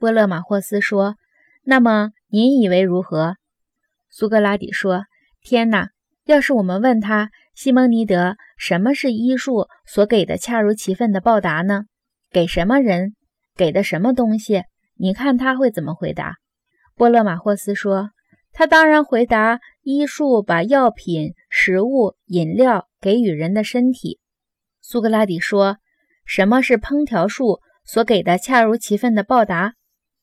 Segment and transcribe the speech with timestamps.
[0.00, 1.16] 波勒马霍斯说
[1.62, 3.36] ：“那么您以为如何？”
[4.08, 5.04] 苏格拉底说
[5.44, 5.90] ：“天哪！
[6.24, 11.82] 要是我们问他，西蒙尼德，什么是医术所给的恰如其分的报答呢？
[12.30, 13.14] 给什么人？
[13.54, 14.62] 给的什么东西？
[14.96, 16.36] 你看他会怎么回答？”
[16.96, 18.08] 波勒马霍斯说
[18.54, 24.18] ：“他当然回答，医术把药品、食物、饮料给予人的身体。”
[24.80, 25.76] 苏格拉底说
[26.24, 29.74] ：“什么是烹调术所给的恰如其分的报答？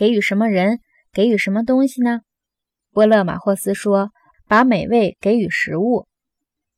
[0.00, 0.80] 给予什么人？
[1.12, 2.20] 给予什么东西呢？”
[2.90, 4.12] 波勒马霍斯说
[4.48, 6.06] ：“把美味给予食物。”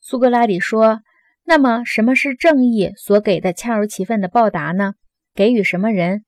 [0.03, 1.03] 苏格拉底说
[1.47, 4.95] ：“那么什么是正义所给的恰如其分的报答呢？
[5.37, 6.25] 给予什么人？”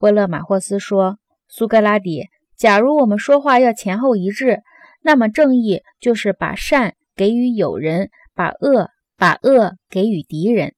[0.00, 4.62] 波勒马霍斯说：“苏格拉底。”假如我们说话要前后一致，
[5.02, 8.88] 那么正义就是把善给予友人，把恶
[9.18, 10.74] 把恶给予敌人。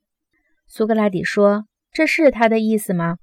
[0.67, 3.17] 苏格拉底说：“这是他的意思吗？”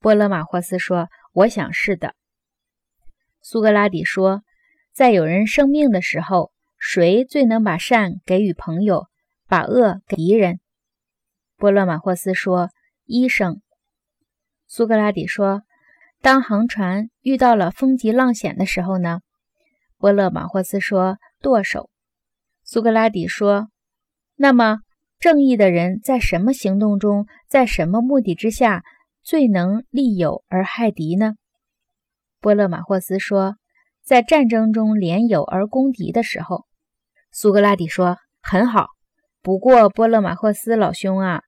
[0.00, 2.14] 波勒马霍斯说：“我想是的。”
[3.40, 4.42] 苏格拉底说
[4.92, 9.06] ：“在有人生病的时候，谁最能把善给予朋友，
[9.46, 10.58] 把恶给敌人？”
[11.56, 12.70] 波勒马霍斯说
[13.06, 13.60] ：“医生。”
[14.66, 15.62] 苏格拉底说。
[16.22, 19.20] 当航船遇到了风急浪险的时候呢？
[19.96, 21.88] 波勒马霍斯说：“舵手。”
[22.62, 23.70] 苏格拉底说
[24.36, 24.80] ：“那么，
[25.18, 28.84] 正义的人在什么行动中，在什么目的之下，
[29.22, 31.34] 最能利友而害敌呢？”
[32.40, 33.56] 波勒马霍斯说
[34.02, 36.66] ：“在战争中联友而攻敌的时候。”
[37.32, 38.88] 苏格拉底说：“很好。
[39.42, 41.42] 不过，波勒马霍斯老兄啊，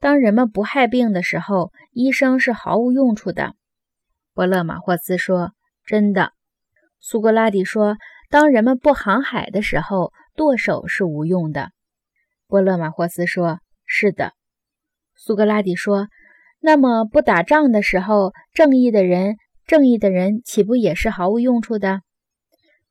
[0.00, 3.54] 当人们不害病的时候，医生是毫无用处的。”
[4.34, 5.52] 波勒马霍斯说
[5.84, 6.32] ：“真的。”
[7.00, 7.96] 苏格拉底说
[8.30, 11.72] ：“当人们不航海的时候，舵手是无用的。”
[12.48, 14.32] 波勒马霍斯说：“是的。”
[15.14, 16.08] 苏格拉底说
[16.64, 22.02] ：“那么不打仗的时候，正义的人，正义的人岂不也是毫无用处的？”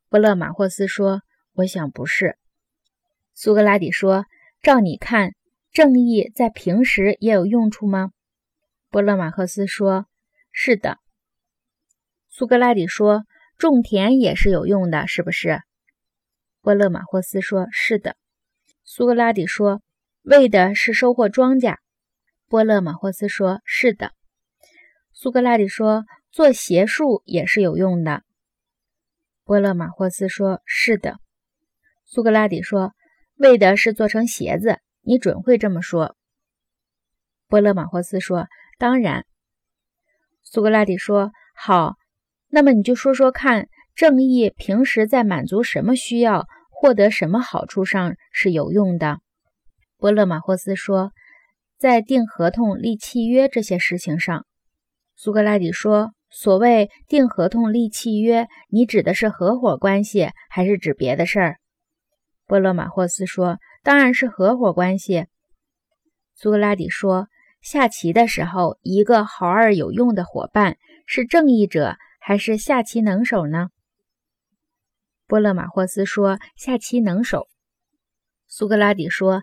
[0.09, 1.21] 波勒马霍斯说
[1.55, 2.37] ：“我想不是。”
[3.33, 4.25] 苏格拉底说
[4.61, 5.35] ：“照你看，
[5.71, 8.11] 正义在平时也有用处吗？”
[8.91, 10.05] 波勒马霍斯说
[10.51, 10.97] ：“是的。”
[12.29, 13.23] 苏格拉底说
[13.57, 15.61] ：“种田也是有用的，是不是？”
[16.61, 18.17] 波勒马霍斯说：“是的。”
[18.83, 19.81] 苏格拉底说
[20.23, 21.77] ：“为的是收获庄稼。”
[22.51, 24.11] 波勒马霍斯说：“是的。”
[25.15, 26.03] 苏格拉底说
[26.33, 28.23] ：“做鞋术也是有用的。”
[29.45, 31.17] 波勒马霍斯说：“是的。”
[32.03, 32.91] 苏格拉底说
[33.39, 36.17] ：“为的是做成鞋子，你准会这么说。”
[37.47, 39.25] 波勒马霍斯说：“当然。”
[40.43, 41.95] 苏格拉底说：“好。”
[42.51, 49.21] 那么你就说说看，正义平时在满足什么需要、获得什么好处上是有用的？
[49.95, 51.13] 波勒马霍斯说，
[51.81, 54.45] 在订合同、立契约这些事情上。
[55.15, 61.57] 苏格拉底说，所谓订合同、立契约，你指的是合伙关系，还是指别的事儿？
[62.45, 65.25] 波勒马霍斯说，当然是合伙关系。
[66.35, 67.29] 苏格拉底说，
[67.63, 70.77] 下棋的时候，一个好而有用的伙伴
[71.07, 71.95] 是正义者。
[72.23, 73.69] 还是下棋能手呢？
[75.25, 77.47] 波勒马霍斯说：“下棋能手。”
[78.45, 79.41] 苏格拉底说：“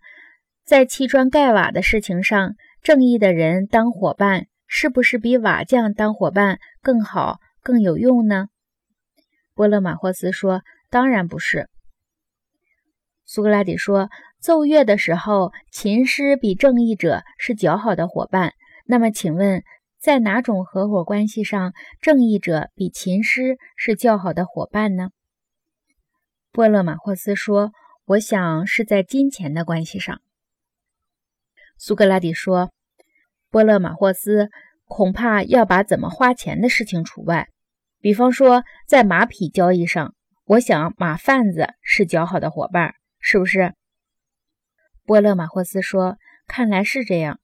[0.68, 8.48] 在砌砖盖瓦的事情上，正义的人当伙伴，是不是比瓦匠当伙伴更好、更有用呢？”
[9.56, 11.70] 波勒马霍斯说：“当然不是。”
[13.24, 18.52] 苏格拉底说：“奏乐的时候，琴师比正义者是较好的伙伴。
[18.84, 19.62] 那么，请问？”
[19.98, 25.08] 在哪种合伙关系上，正义者比琴师是较好的伙伴呢？
[26.52, 27.72] 波勒马霍斯说
[28.04, 30.20] ：“我想是在金钱的关系上。”
[31.78, 32.70] 苏格拉底说
[33.50, 34.50] ：“波勒马霍斯
[34.84, 37.48] 恐怕要把怎么花钱的事情除外。
[38.00, 43.72] 比方说，在马匹交易上，我想马贩子是较好的伙伴，是不是？”
[45.06, 47.40] 波勒马霍斯说：“看来是这样。”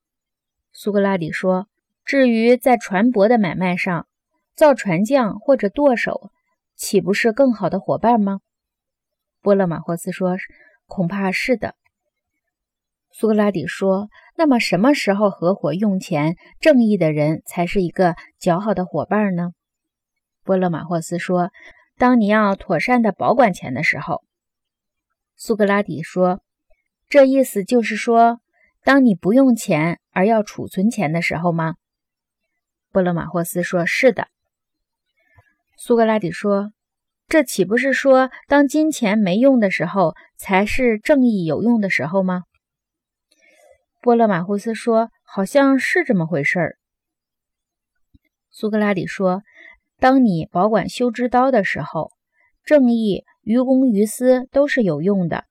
[0.73, 1.69] 苏格拉底说。
[2.07, 4.07] 至于在船舶的买卖上，
[4.55, 6.31] 造船匠或者舵手，
[6.77, 8.41] 岂不是更好的伙伴吗？
[9.41, 10.37] 波勒马霍斯说
[10.87, 11.75] ：“恐怕是的。”
[13.17, 19.53] 苏格拉底说：“那么什么时候合伙用钱，正义的人才是一个较好的伙伴呢？”
[20.43, 21.53] 波勒马霍斯说
[21.97, 24.25] ：“当你要妥善的保管钱的时候。”
[25.39, 26.43] 苏格拉底说
[27.09, 28.41] ：“这意思就是说，
[28.83, 31.77] 当你不用钱而要储存钱的时候吗？”
[32.91, 34.27] 波勒马霍斯说：“是的。”
[35.79, 36.73] 苏格拉底说
[37.29, 42.43] ：“这岂不是说，当金钱没用的时候，才是正义有用的时候吗？”
[44.05, 46.77] 波勒马霍斯说：“好像是这么回事。”
[48.53, 49.43] 苏格拉底说
[49.99, 52.13] ：“当你保管修枝刀的时候，
[52.67, 55.45] 正义、于公于私都是有用的；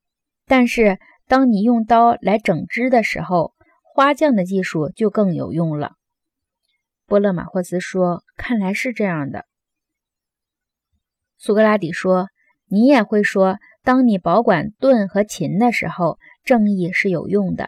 [0.46, 5.94] 但是当你用刀来整枝的时候，花匠的技术就更有用了。”
[7.10, 9.46] 波勒马霍斯说：“看来是这样的。”
[11.42, 12.28] 苏格拉底说
[12.70, 17.66] ：“你也会说，当你保管盾和琴的时候，正义是有用的；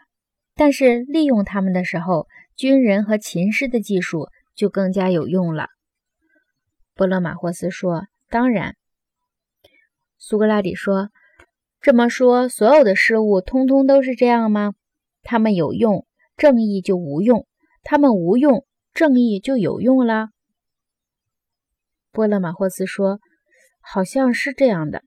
[0.55, 5.67] 但是利用他们的时候，军人和琴师的技术。”就更加有用了。
[6.93, 8.77] 波勒马霍斯说：“当然。”
[10.17, 11.09] 苏格拉底说
[11.83, 14.73] ：“这么说，所有的事物通通都是这样吗？
[15.23, 16.07] 他们有用，
[16.37, 17.41] 正义就无用；
[17.83, 20.29] 他们无用，正义就有用了。”
[22.13, 23.19] 波勒马霍斯说
[23.83, 25.03] ：“好像是这样的。”